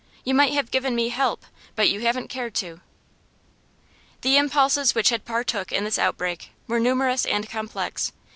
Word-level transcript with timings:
You 0.23 0.33
might 0.33 0.53
have 0.53 0.71
given 0.71 0.95
me 0.95 1.09
help, 1.09 1.45
but 1.75 1.87
you 1.87 1.99
haven't 1.99 2.29
cared 2.31 2.55
to.' 2.55 2.81
The 4.21 4.35
impulses 4.35 4.95
which 4.95 5.09
had 5.09 5.25
part 5.25 5.53
in 5.71 5.83
this 5.83 5.99
outbreak 5.99 6.49
were 6.65 6.79
numerous 6.79 7.23
and 7.23 7.47
complex. 7.47 8.11